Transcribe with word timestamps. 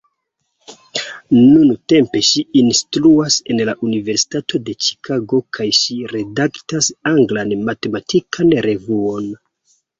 Nuntempe 1.41 2.21
ŝi 2.29 2.43
instruas 2.61 3.37
en 3.55 3.61
la 3.71 3.77
Universitato 3.89 4.63
de 4.71 4.77
Ĉikago 4.87 5.43
kaj 5.59 5.69
ŝi 5.83 6.01
redaktas 6.17 6.93
anglan 7.15 7.57
matematikan 7.71 8.61
revuon. 8.71 9.33